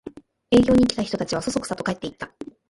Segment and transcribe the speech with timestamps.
[0.49, 2.31] 営業に来た人たちはそそくさと帰っていった